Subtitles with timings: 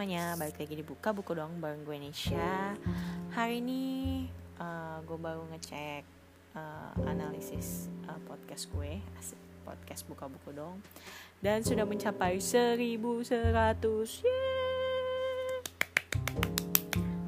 [0.00, 2.72] semuanya, balik lagi di Buka Buku dong bareng gue Nesha.
[3.36, 4.24] Hari ini
[4.56, 6.08] uh, gue baru ngecek
[6.56, 8.96] uh, analisis uh, podcast gue.
[9.20, 10.80] Asik, podcast Buka Buku dong
[11.44, 13.28] Dan sudah mencapai 1100
[14.24, 15.68] Yeay!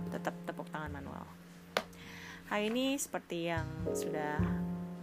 [0.08, 1.28] Tetap tepuk tangan manual.
[2.48, 4.40] Hari ini seperti yang sudah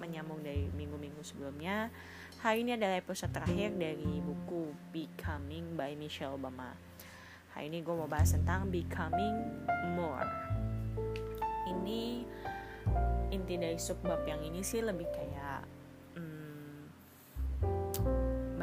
[0.02, 1.94] menyambung dari minggu-minggu sebelumnya
[2.42, 6.89] Hari ini adalah episode terakhir dari buku Becoming by Michelle Obama.
[7.60, 9.36] Hari ini gue mau bahas tentang Becoming
[9.92, 10.32] More.
[11.68, 12.24] Ini
[13.36, 15.68] inti dari subbab yang ini sih lebih kayak
[16.16, 16.88] hmm,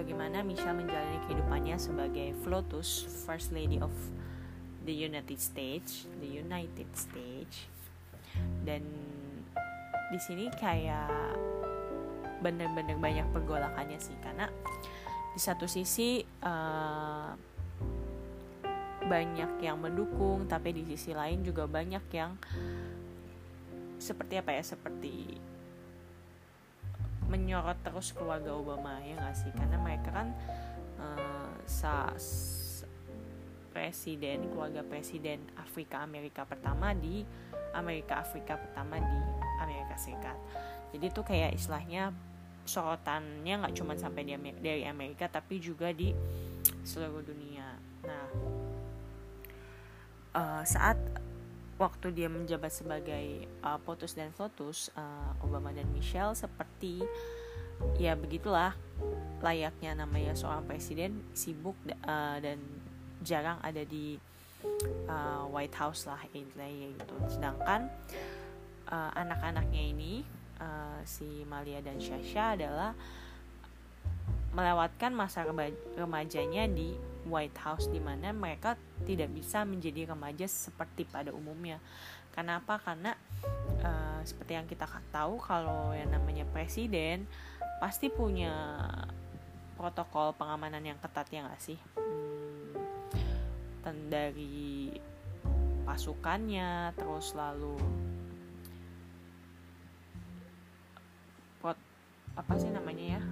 [0.00, 3.92] bagaimana Michelle menjalani kehidupannya sebagai Flotus, First Lady of
[4.88, 7.68] the United States, the United States.
[8.64, 8.80] Dan
[10.08, 11.36] di sini kayak
[12.40, 14.48] bener-bener banyak pergolakannya sih karena
[15.36, 17.55] di satu sisi uh,
[19.06, 22.34] banyak yang mendukung tapi di sisi lain juga banyak yang
[23.96, 25.40] seperti apa ya seperti
[27.26, 30.28] menyorot terus keluarga Obama ya nggak sih karena mereka kan
[31.00, 32.12] uh, sa
[33.74, 37.26] presiden keluarga presiden Afrika Amerika pertama di
[37.74, 39.18] Amerika Afrika pertama di
[39.58, 40.38] Amerika Serikat
[40.94, 42.14] jadi tuh kayak istilahnya
[42.66, 46.10] sorotannya nggak cuma sampai di Amerika, dari Amerika tapi juga di
[46.82, 47.45] seluruh dunia.
[50.36, 51.00] Uh, saat
[51.80, 57.00] waktu dia menjabat sebagai uh, POTUS dan FLOTUS, uh, Obama dan Michelle seperti
[57.96, 58.72] ya begitulah
[59.44, 62.60] layaknya namanya seorang presiden sibuk uh, dan
[63.24, 64.20] jarang ada di
[65.08, 67.16] uh, White House lah intinya gitu.
[67.28, 67.88] Sedangkan
[68.88, 70.24] uh, anak-anaknya ini
[70.60, 72.92] uh, si Malia dan Shasha adalah
[74.56, 75.44] melewatkan masa
[75.96, 76.96] remajanya di
[77.26, 81.82] White House di mana mereka tidak bisa menjadi remaja seperti pada umumnya.
[82.32, 82.78] Kenapa?
[82.80, 83.16] Karena
[83.82, 87.26] uh, seperti yang kita tahu kalau yang namanya presiden
[87.82, 88.86] pasti punya
[89.76, 91.78] protokol pengamanan yang ketat ya nggak sih?
[93.84, 94.92] Hmm, dari
[95.86, 97.78] pasukannya, terus lalu
[102.36, 103.22] apa sih namanya ya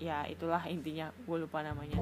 [0.00, 1.12] ya itulah intinya.
[1.28, 2.00] Gue lupa namanya.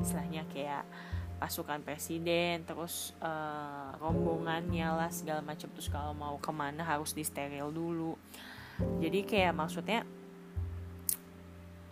[0.00, 0.88] Istilahnya kayak
[1.34, 5.68] pasukan presiden terus uh, rombongannya lah segala macam.
[5.76, 8.16] Terus kalau mau ke mana harus di steril dulu.
[8.98, 10.02] Jadi kayak maksudnya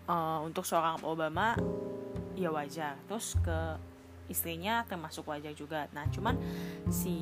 [0.08, 1.54] uh, untuk seorang Obama
[2.34, 2.96] ya wajar.
[3.06, 3.76] Terus ke
[4.32, 5.84] istrinya termasuk wajar juga.
[5.92, 6.40] Nah cuman
[6.88, 7.14] si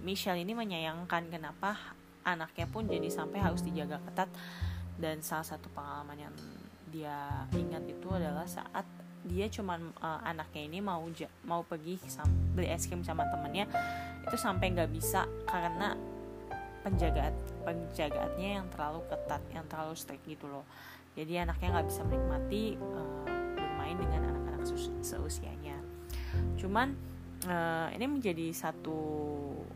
[0.00, 1.76] Michelle ini menyayangkan kenapa
[2.24, 4.30] anaknya pun jadi sampai harus dijaga ketat.
[4.96, 6.34] Dan salah satu pengalaman yang
[6.90, 8.86] dia ingat itu adalah saat
[9.26, 11.02] dia cuman uh, anaknya ini mau
[11.42, 11.98] mau pergi
[12.54, 13.66] beli es krim sama temennya
[14.22, 15.98] itu sampai nggak bisa karena
[16.86, 17.34] penjagaan
[17.66, 20.62] penjagaannya yang terlalu ketat yang terlalu strict gitu loh.
[21.18, 23.26] Jadi anaknya nggak bisa menikmati uh,
[23.58, 24.62] bermain dengan anak-anak
[25.02, 25.74] seusianya.
[26.54, 26.94] Cuman
[27.50, 29.02] uh, ini menjadi satu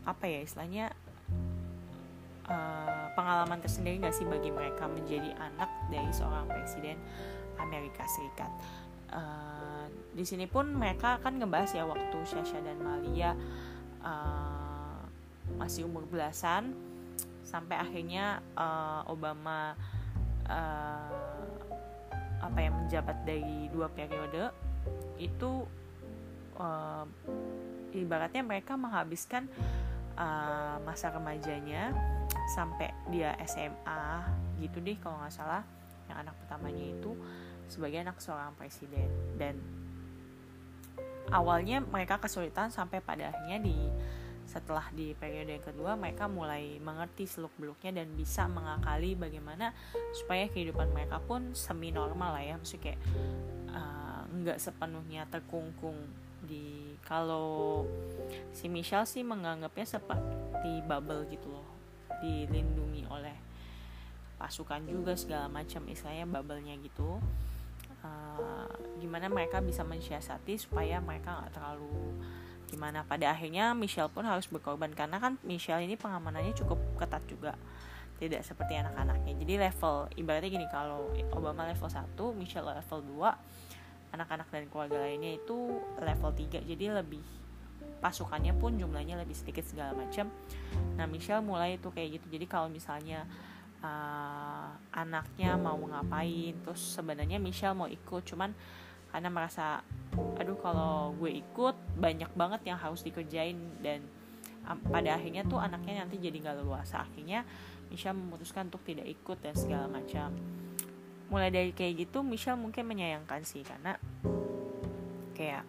[0.07, 0.95] apa ya istilahnya
[3.49, 6.97] tersendiri gak sih bagi mereka menjadi anak dari seorang presiden
[7.57, 8.51] Amerika Serikat.
[9.11, 9.85] Uh,
[10.15, 13.35] di sini pun mereka akan ngebahas ya waktu Shasha dan Malia
[14.03, 14.99] uh,
[15.59, 16.71] masih umur belasan
[17.43, 19.75] sampai akhirnya uh, Obama
[20.47, 21.11] uh,
[22.41, 24.49] apa yang menjabat dari dua periode
[25.19, 25.67] itu
[26.57, 27.05] uh,
[27.93, 29.45] ibaratnya mereka menghabiskan
[30.17, 31.93] uh, masa remajanya
[32.49, 34.25] sampai dia SMA
[34.61, 35.63] gitu deh kalau nggak salah.
[36.09, 37.11] Yang anak pertamanya itu
[37.71, 39.09] sebagai anak seorang presiden.
[39.37, 39.55] Dan
[41.31, 43.77] awalnya mereka kesulitan sampai pada akhirnya di
[44.51, 49.71] setelah di periode yang kedua mereka mulai mengerti seluk beluknya dan bisa mengakali bagaimana
[50.11, 52.55] supaya kehidupan mereka pun semi normal lah ya.
[52.59, 52.99] Maksudnya kayak
[53.71, 55.95] uh, nggak sepenuhnya terkungkung
[56.41, 57.85] di kalau
[58.51, 61.80] si Michelle sih menganggapnya seperti bubble gitu loh
[62.21, 63.35] dilindungi oleh
[64.37, 67.21] pasukan juga segala macam istilahnya bubble-nya gitu.
[68.01, 68.65] Uh,
[68.97, 72.17] gimana mereka bisa mensiasati supaya mereka nggak terlalu
[72.69, 73.05] gimana.
[73.05, 77.53] Pada akhirnya Michelle pun harus berkorban karena kan Michelle ini pengamanannya cukup ketat juga
[78.17, 79.33] tidak seperti anak-anaknya.
[79.37, 83.61] Jadi level ibaratnya gini kalau Obama level 1 Michelle level 2
[84.11, 87.23] anak-anak dan keluarga lainnya itu level 3 jadi lebih
[88.01, 90.27] pasukannya pun jumlahnya lebih sedikit segala macam.
[90.97, 92.33] Nah Michelle mulai itu kayak gitu.
[92.33, 93.23] Jadi kalau misalnya
[93.85, 98.51] uh, anaknya mau ngapain terus sebenarnya Michelle mau ikut cuman
[99.13, 99.85] karena merasa
[100.39, 103.55] aduh kalau gue ikut banyak banget yang harus dikerjain.
[103.79, 104.01] Dan
[104.65, 107.05] um, pada akhirnya tuh anaknya nanti jadi nggak leluasa.
[107.05, 107.45] Akhirnya
[107.93, 110.33] Michelle memutuskan untuk tidak ikut dan segala macam.
[111.29, 113.95] Mulai dari kayak gitu Michelle mungkin menyayangkan sih karena
[115.37, 115.63] kayak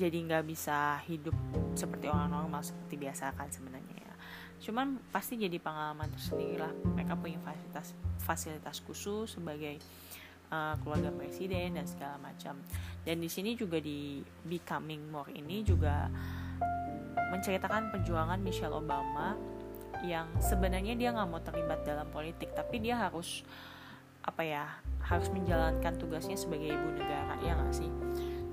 [0.00, 1.36] jadi nggak bisa hidup
[1.76, 4.14] seperti orang normal seperti biasa kan sebenarnya ya.
[4.60, 6.72] Cuman pasti jadi pengalaman tersendiri lah.
[6.72, 9.76] Mereka punya fasilitas fasilitas khusus sebagai
[10.48, 12.56] uh, keluarga presiden dan segala macam.
[13.04, 16.08] Dan di sini juga di Becoming More ini juga
[17.30, 19.38] menceritakan perjuangan Michelle Obama
[20.02, 23.44] yang sebenarnya dia nggak mau terlibat dalam politik tapi dia harus
[24.24, 24.64] apa ya
[25.04, 27.90] harus menjalankan tugasnya sebagai ibu negara ya nggak sih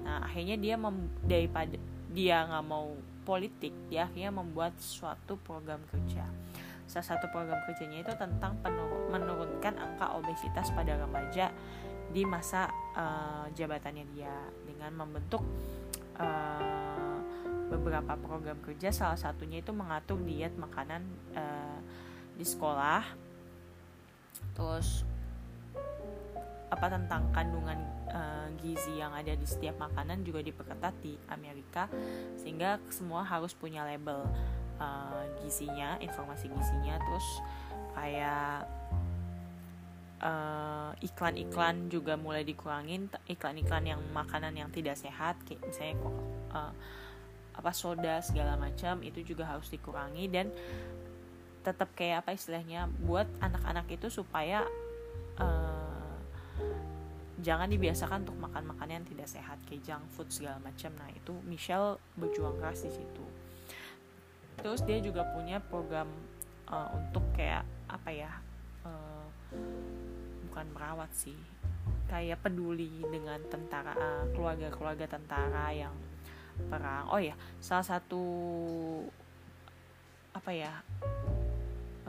[0.07, 1.75] nah akhirnya dia mem, daripada
[2.15, 2.95] dia nggak mau
[3.27, 6.24] politik dia akhirnya membuat suatu program kerja.
[6.88, 11.51] Salah satu program kerjanya itu tentang penurun, menurunkan angka obesitas pada remaja
[12.15, 14.31] di masa uh, jabatannya dia
[14.63, 15.44] dengan membentuk
[16.15, 17.19] uh,
[17.68, 18.95] beberapa program kerja.
[18.95, 21.03] Salah satunya itu mengatur diet makanan
[21.36, 21.80] uh,
[22.39, 23.03] di sekolah.
[24.56, 25.03] Terus
[26.67, 27.79] apa tentang kandungan
[28.11, 31.87] uh, gizi yang ada di setiap makanan juga diperketat di Amerika
[32.35, 34.27] sehingga semua harus punya label
[34.81, 37.27] uh, gizinya informasi gizinya terus
[37.95, 38.67] kayak
[40.97, 45.95] iklan-iklan uh, juga mulai dikurangin iklan-iklan yang makanan yang tidak sehat kayak misalnya
[46.57, 46.73] uh,
[47.57, 50.49] apa soda segala macam itu juga harus dikurangi dan
[51.61, 54.65] tetap kayak apa istilahnya buat anak-anak itu supaya
[55.37, 55.87] uh,
[57.38, 60.89] jangan dibiasakan untuk makan makanan yang tidak sehat kayak junk food segala macam.
[60.98, 63.25] Nah itu Michelle berjuang keras di situ.
[64.57, 66.09] Terus dia juga punya program
[66.65, 68.31] uh, untuk kayak apa ya
[68.83, 69.25] uh,
[70.50, 71.38] bukan merawat sih
[72.09, 75.94] kayak peduli dengan tentara uh, keluarga-keluarga tentara yang
[76.57, 77.06] perang.
[77.13, 78.24] Oh ya salah satu
[80.33, 80.74] apa ya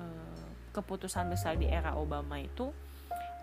[0.01, 2.73] uh, keputusan besar di era Obama itu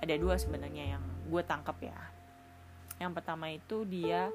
[0.01, 1.99] ada dua sebenarnya yang gue tangkap ya.
[2.99, 4.31] Yang pertama itu dia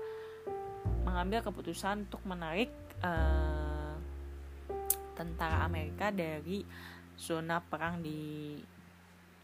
[1.04, 2.70] mengambil keputusan untuk menarik
[3.00, 3.96] uh,
[5.16, 6.64] tentara Amerika dari
[7.16, 8.56] zona perang di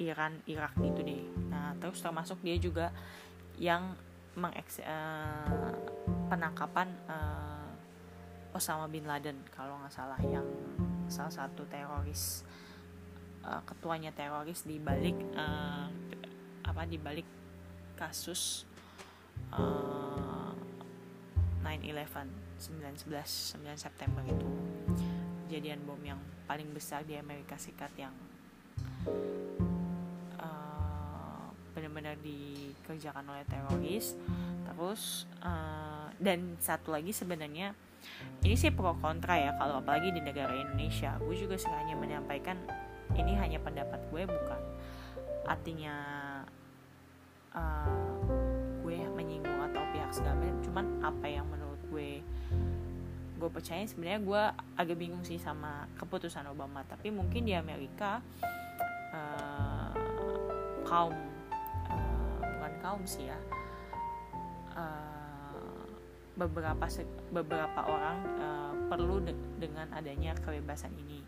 [0.01, 1.25] Iran Irak gitu deh.
[1.49, 2.93] Nah terus termasuk dia juga
[3.57, 3.97] yang
[4.37, 5.73] mengeks uh,
[6.29, 10.45] penangkapan uh, Osama bin Laden kalau nggak salah yang
[11.09, 12.45] salah satu teroris
[13.47, 15.87] uh, ketuanya teroris di balik uh,
[16.67, 17.25] apa di balik
[17.95, 18.67] kasus
[19.55, 20.51] uh,
[21.63, 22.27] 9/11
[23.07, 24.47] 9/11 9 September itu.
[25.47, 26.19] Kejadian bom yang
[26.51, 28.15] paling besar di Amerika Serikat yang
[30.43, 34.19] uh, benar-benar dikerjakan oleh teroris.
[34.67, 37.75] Terus uh, dan satu lagi sebenarnya
[38.47, 41.19] ini sih pro kontra ya kalau apalagi di negara Indonesia.
[41.23, 42.59] Gue juga hanya menyampaikan
[43.17, 44.63] ini hanya pendapat gue bukan
[45.49, 45.97] artinya
[47.57, 48.21] uh,
[48.85, 52.21] gue menyinggung atau pihak segala cuman apa yang menurut gue
[53.37, 54.43] gue percaya sebenarnya gue
[54.81, 56.81] agak bingung sih sama keputusan Obama.
[56.89, 58.25] Tapi mungkin di Amerika
[59.13, 59.93] uh,
[60.89, 61.13] kaum
[61.93, 63.39] uh, bukan kaum sih ya
[64.73, 65.85] uh,
[66.37, 66.85] beberapa
[67.33, 71.21] beberapa orang uh, perlu de dengan adanya kebebasan ini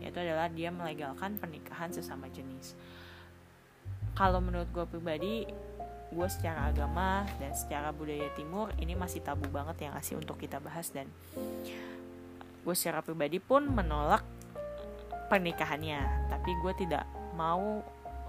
[0.00, 2.74] yaitu adalah dia melegalkan pernikahan sesama jenis.
[4.12, 5.46] Kalau menurut gue pribadi
[6.12, 10.60] gue secara agama dan secara budaya timur ini masih tabu banget yang ngasih untuk kita
[10.60, 11.08] bahas dan
[12.62, 14.22] gue secara pribadi pun menolak
[15.32, 16.28] pernikahannya.
[16.28, 17.80] Tapi gue tidak mau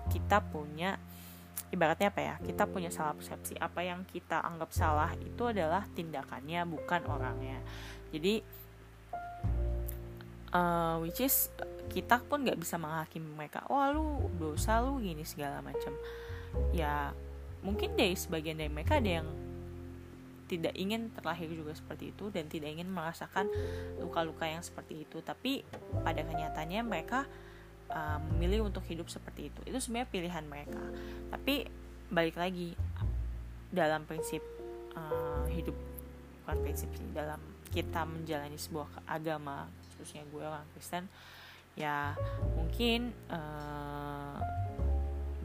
[0.07, 0.95] kita punya
[1.73, 3.59] ibaratnya apa ya kita punya salah persepsi.
[3.59, 7.59] Apa yang kita anggap salah itu adalah tindakannya bukan orangnya.
[8.15, 8.62] Jadi
[10.53, 11.49] uh, which is
[11.91, 13.65] kita pun nggak bisa menghakimi mereka.
[13.67, 15.91] Wah lu dosa lu gini segala macam.
[16.71, 17.11] Ya
[17.65, 19.27] mungkin dari sebagian dari mereka ada yang
[20.47, 23.49] tidak ingin terlahir juga seperti itu dan tidak ingin merasakan
[23.97, 25.19] luka-luka yang seperti itu.
[25.25, 25.65] Tapi
[26.05, 27.25] pada kenyataannya mereka
[27.89, 29.59] uh, memilih untuk hidup seperti itu.
[29.65, 30.83] Itu sebenarnya pilihan mereka.
[31.33, 31.65] Tapi
[32.13, 32.77] balik lagi
[33.73, 34.45] dalam prinsip
[34.93, 35.73] uh, hidup
[36.43, 37.41] bukan prinsip dalam
[37.73, 39.65] kita menjalani sebuah agama
[40.03, 41.07] khususnya gue orang Kristen
[41.79, 42.13] ya
[42.59, 44.37] mungkin uh,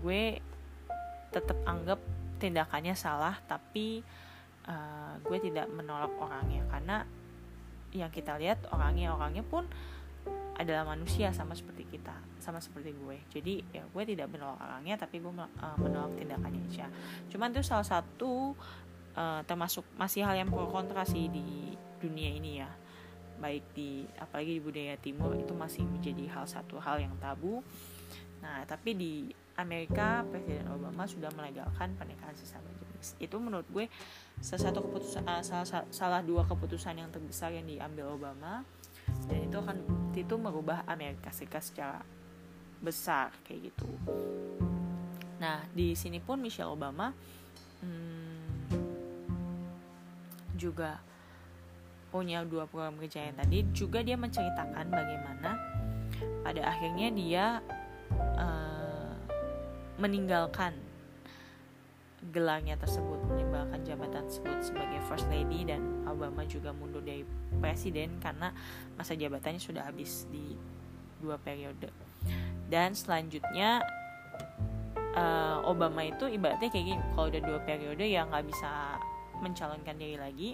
[0.03, 0.43] gue
[1.31, 2.03] tetap anggap
[2.43, 4.03] tindakannya salah tapi
[4.69, 6.63] uh, gue tidak menolak orangnya.
[6.71, 6.97] Karena
[7.95, 9.65] yang kita lihat orangnya orangnya pun
[10.59, 13.17] adalah manusia sama seperti kita sama seperti gue.
[13.31, 16.87] Jadi ya gue tidak menolak orangnya tapi gue uh, menolak tindakannya aja.
[17.31, 18.53] Cuman itu salah satu
[19.15, 22.71] uh, termasuk masih hal yang pro kontra sih di dunia ini ya
[23.39, 27.63] baik di apalagi di budaya timur itu masih menjadi hal satu hal yang tabu.
[28.43, 29.13] Nah tapi di
[29.59, 33.19] Amerika Presiden Obama sudah melegalkan pernikahan sesama jenis.
[33.19, 33.91] Itu menurut gue
[34.39, 38.63] salah satu keputusan uh, salah, salah dua keputusan yang terbesar yang diambil Obama.
[39.27, 39.77] Dan itu akan
[40.15, 42.03] itu merubah Amerika Serikat secara
[42.79, 43.89] besar kayak gitu.
[45.43, 47.11] Nah di sini pun Michelle Obama
[47.83, 48.39] hmm,
[50.55, 50.99] juga
[52.09, 55.51] punya dua program kerja yang tadi juga dia menceritakan bagaimana
[56.41, 57.45] pada akhirnya dia
[58.41, 59.13] uh,
[60.01, 60.73] meninggalkan
[62.35, 67.23] gelarnya tersebut meninggalkan jabatan tersebut sebagai first lady dan Obama juga mundur dari
[67.63, 68.51] presiden karena
[68.99, 70.59] masa jabatannya sudah habis di
[71.23, 71.91] dua periode.
[72.67, 73.87] Dan selanjutnya
[75.15, 78.99] uh, Obama itu ibaratnya kayak gini kalau udah dua periode ya nggak bisa
[79.39, 80.51] mencalonkan diri lagi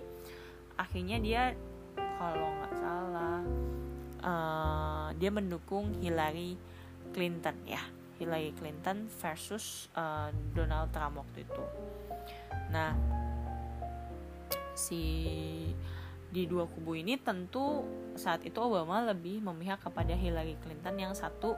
[0.75, 1.43] akhirnya dia
[2.19, 3.41] kalau nggak salah
[4.25, 6.57] uh, dia mendukung Hillary
[7.15, 7.83] Clinton ya.
[8.15, 11.65] Hillary Clinton versus uh, Donald Trump waktu itu.
[12.71, 12.95] Nah,
[14.79, 15.03] si
[16.31, 17.87] di dua kubu ini tentu
[18.19, 21.55] saat itu Obama lebih memihak kepada Hillary Clinton yang satu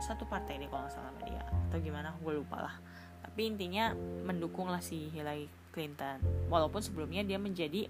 [0.00, 1.44] satu partai deh kalau nggak salah dia.
[1.68, 2.76] Atau gimana gue lupa lah.
[3.24, 3.92] Tapi intinya
[4.24, 6.20] mendukung lah si Hillary Clinton.
[6.50, 7.86] Walaupun sebelumnya dia menjadi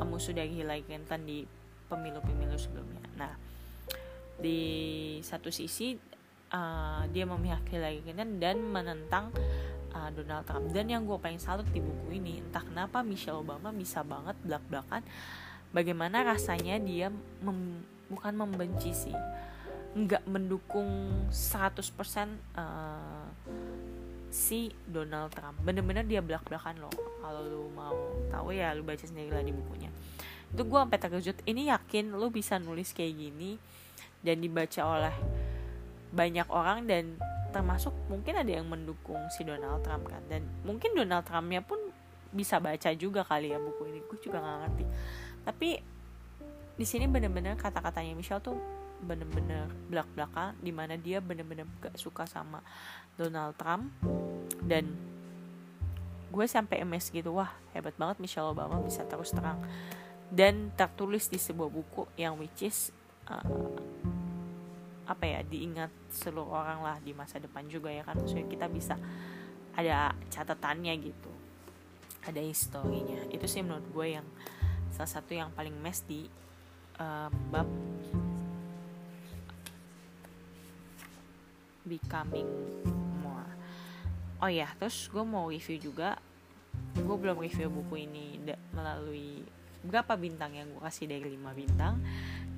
[0.00, 1.44] uh, musuh dari Hillary Clinton di
[1.88, 3.04] pemilu-pemilu sebelumnya.
[3.16, 3.32] Nah
[4.34, 4.60] di
[5.22, 5.94] satu sisi
[6.50, 9.30] uh, dia memihak Hillary Clinton dan menentang
[9.94, 10.66] uh, Donald Trump.
[10.74, 15.06] Dan yang gue paling salut di buku ini entah kenapa Michelle Obama bisa banget belak-belakan
[15.74, 17.10] bagaimana rasanya dia
[17.42, 19.16] mem bukan membenci sih
[19.94, 21.86] nggak mendukung 100%
[22.58, 23.26] uh,
[24.34, 25.54] si Donald Trump.
[25.62, 26.90] Bener-bener dia belak-belakan loh.
[27.22, 27.94] Kalau lu mau
[28.34, 29.94] tahu ya lu baca sendiri lah di bukunya.
[30.50, 31.38] Itu gue sampai terkejut.
[31.46, 33.62] Ini yakin lu bisa nulis kayak gini
[34.26, 35.14] dan dibaca oleh
[36.10, 37.14] banyak orang dan
[37.54, 40.26] termasuk mungkin ada yang mendukung si Donald Trump kan.
[40.26, 41.78] Dan mungkin Donald Trumpnya pun
[42.34, 44.02] bisa baca juga kali ya buku ini.
[44.02, 44.84] Gue juga nggak ngerti.
[45.46, 45.68] Tapi
[46.74, 48.58] di sini bener-bener kata-katanya Michelle tuh
[49.02, 52.62] bener-bener belak belakang di mana dia bener-bener gak suka sama
[53.18, 53.90] Donald Trump.
[54.64, 54.94] Dan
[56.34, 59.58] gue sampai emes gitu wah hebat banget Michelle Obama bisa terus terang.
[60.30, 62.90] Dan tertulis di sebuah buku yang which is
[63.30, 63.44] uh,
[65.04, 68.18] apa ya diingat seluruh orang lah di masa depan juga ya kan.
[68.18, 68.94] Maksudnya kita bisa
[69.74, 71.34] ada catatannya gitu
[72.24, 73.20] ada historinya.
[73.28, 74.26] Itu sih menurut gue yang
[74.94, 76.24] salah satu yang paling mes di
[76.98, 77.68] um, bab
[81.84, 82.48] becoming
[83.20, 83.48] more.
[84.40, 86.18] Oh ya terus gue mau review juga.
[86.96, 88.40] Gue belum review buku ini
[88.74, 89.44] melalui
[89.84, 92.00] berapa bintang yang gue kasih dari 5 bintang.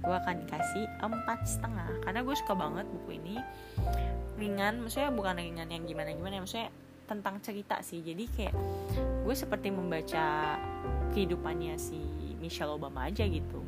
[0.00, 1.90] Gue akan dikasih empat setengah.
[2.06, 3.36] Karena gue suka banget buku ini.
[4.38, 6.70] Ringan maksudnya bukan ringan yang gimana gimana maksudnya
[7.06, 8.02] tentang cerita sih.
[8.02, 8.54] Jadi kayak
[9.26, 10.56] gue seperti membaca
[11.12, 11.98] kehidupannya si
[12.38, 13.64] Michelle Obama aja gitu.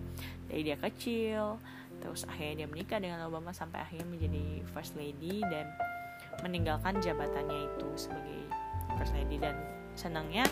[0.48, 1.58] Dari dia kecil
[1.99, 5.69] terus akhirnya dia menikah dengan Obama sampai akhirnya menjadi first lady dan
[6.43, 8.40] meninggalkan jabatannya itu sebagai
[8.99, 9.37] first lady.
[9.38, 9.55] Dan
[9.99, 10.47] senangnya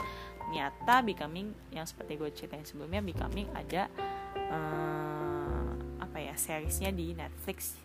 [0.50, 3.90] nyata becoming yang seperti gue ceritain sebelumnya becoming ada
[4.50, 5.70] uh,
[6.02, 7.78] apa ya seriesnya di Netflix.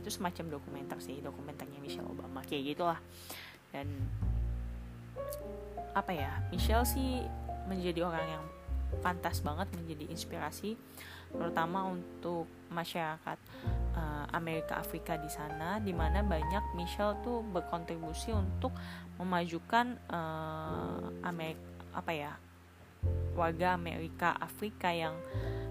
[0.00, 3.00] Itu semacam dokumenter sih dokumenternya Michelle Obama kayak gitulah.
[3.72, 3.88] Dan
[5.92, 7.20] apa ya Michelle sih
[7.68, 8.44] menjadi orang yang
[9.00, 10.76] pantas banget menjadi inspirasi
[11.32, 13.38] terutama untuk masyarakat
[13.96, 18.72] uh, Amerika Afrika di sana di mana banyak Michelle tuh berkontribusi untuk
[19.20, 21.60] memajukan uh, Amerika
[21.92, 22.32] apa ya
[23.36, 25.12] warga Amerika Afrika yang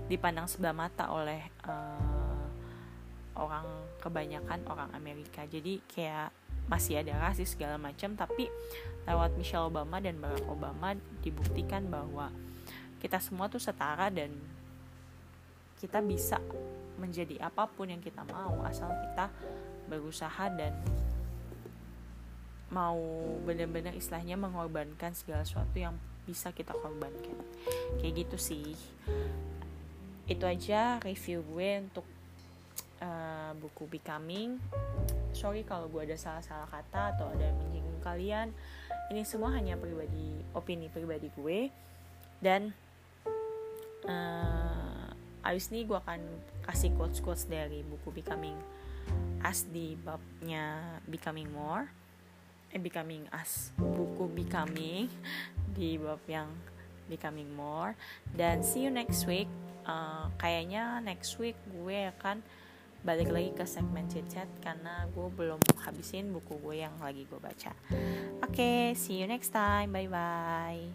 [0.05, 2.45] dipandang sebelah mata oleh uh,
[3.39, 3.65] orang
[4.03, 5.47] kebanyakan orang Amerika.
[5.47, 6.29] Jadi kayak
[6.69, 8.47] masih ada rasis segala macam tapi
[9.09, 10.93] lewat Michelle Obama dan Barack Obama
[11.25, 12.29] dibuktikan bahwa
[13.01, 14.29] kita semua tuh setara dan
[15.81, 16.37] kita bisa
[17.01, 19.33] menjadi apa pun yang kita mau asal kita
[19.89, 20.77] berusaha dan
[22.71, 23.01] mau
[23.43, 27.35] benar-benar istilahnya mengorbankan segala sesuatu yang bisa kita korbankan.
[27.99, 28.77] Kayak gitu sih.
[30.29, 32.07] Itu aja review gue untuk
[33.03, 34.61] uh, buku Becoming.
[35.35, 38.55] Sorry kalau gue ada salah-salah kata atau ada yang menyinggung kalian.
[39.11, 41.67] Ini semua hanya pribadi opini pribadi gue.
[42.39, 42.71] Dan
[44.07, 44.90] uh,
[45.41, 46.21] abis ini gue akan
[46.69, 48.57] kasih quotes-quotes dari buku Becoming
[49.41, 51.89] Us di babnya Becoming More.
[52.71, 53.73] Eh Becoming Us.
[53.75, 55.09] Buku Becoming
[55.75, 56.47] di bab yang
[57.09, 57.97] Becoming More.
[58.31, 59.49] Dan see you next week.
[59.81, 62.45] Uh, kayaknya next week gue akan
[63.01, 67.73] balik lagi ke segmen chat karena gue belum habisin buku gue yang lagi gue baca.
[68.45, 69.89] Oke okay, see you next time.
[69.89, 70.85] Bye bye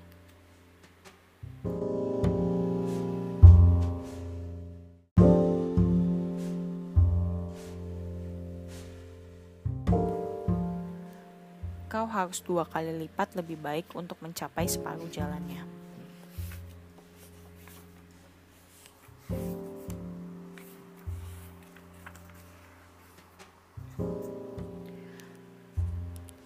[12.16, 15.68] harus dua kali lipat lebih baik untuk mencapai separuh jalannya.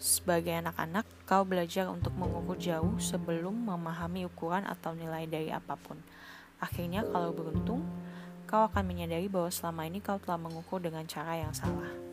[0.01, 5.97] Sebagai anak-anak, kau belajar untuk mengukur jauh sebelum memahami ukuran atau nilai dari apa pun.
[6.59, 7.87] Akhirnya, kalau beruntung,
[8.45, 12.10] kau akan menyadari bahwa selama ini kau telah mengukur dengan cara yang salah.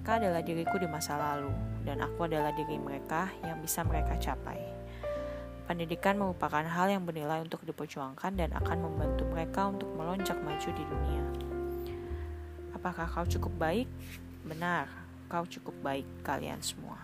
[0.00, 1.52] Mereka adalah diriku di masa lalu,
[1.84, 4.56] dan aku adalah diri mereka yang bisa mereka capai.
[5.68, 10.84] Pendidikan merupakan hal yang bernilai untuk diperjuangkan dan akan membantu mereka untuk melonjak maju di
[10.88, 11.24] dunia.
[12.72, 13.92] Apakah kau cukup baik?
[14.40, 14.88] Benar,
[15.28, 16.96] kau cukup baik, kalian semua.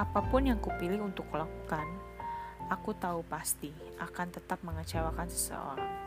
[0.00, 1.84] Apa pun yang kupilih untuk kulakukan,
[2.72, 6.01] aku tahu pasti akan tetap mengecewakan seseorang.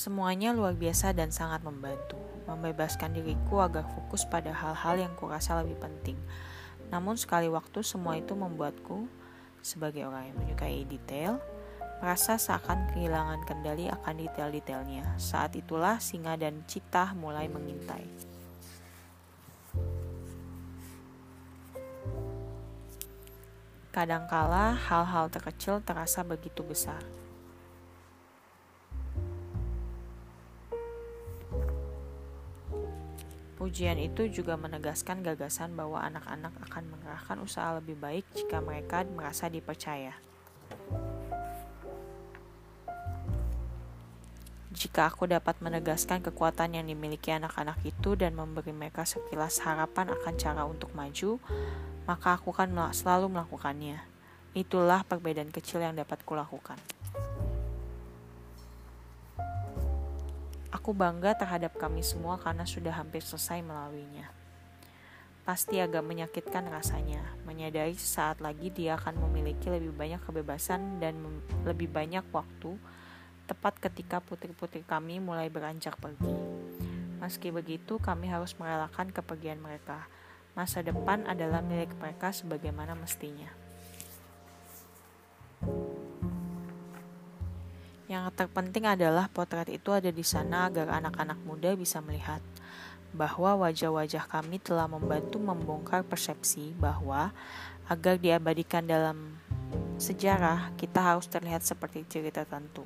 [0.00, 2.16] Semuanya luar biasa dan sangat membantu,
[2.48, 6.16] membebaskan diriku agar fokus pada hal-hal yang kurasa lebih penting,
[6.88, 9.04] namun sekali waktu semua itu membuatku
[9.60, 11.36] sebagai orang yang menyukai detail
[12.00, 15.20] merasa seakan kehilangan kendali akan detail-detailnya.
[15.20, 18.08] Saat itulah singa dan cita mulai mengintai.
[23.92, 27.19] Kadangkala hal-hal terkecil terasa begitu besar.
[33.70, 39.46] Ujian itu juga menegaskan gagasan bahwa anak-anak akan mengerahkan usaha lebih baik jika mereka merasa
[39.46, 40.18] dipercaya.
[44.74, 50.34] Jika aku dapat menegaskan kekuatan yang dimiliki anak-anak itu dan memberi mereka sekilas harapan akan
[50.34, 51.38] cara untuk maju,
[52.10, 54.02] maka aku akan selalu melakukannya.
[54.50, 56.82] Itulah perbedaan kecil yang dapat kulakukan.
[60.90, 64.26] Aku bangga terhadap kami semua karena sudah hampir selesai melaluinya.
[65.46, 71.14] Pasti agak menyakitkan rasanya, menyadari saat lagi dia akan memiliki lebih banyak kebebasan dan
[71.62, 72.74] lebih banyak waktu,
[73.46, 76.34] tepat ketika putri-putri kami mulai beranjak pergi.
[77.22, 80.10] Meski begitu, kami harus merelakan kepergian mereka.
[80.58, 83.69] Masa depan adalah milik mereka sebagaimana mestinya.
[88.10, 92.42] Yang terpenting adalah potret itu ada di sana agar anak-anak muda bisa melihat
[93.14, 97.30] bahwa wajah-wajah kami telah membantu membongkar persepsi bahwa
[97.86, 99.38] agar diabadikan dalam
[100.02, 102.82] sejarah, kita harus terlihat seperti ciri tertentu.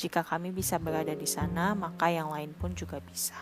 [0.00, 3.36] Jika kami bisa berada di sana, maka yang lain pun juga bisa.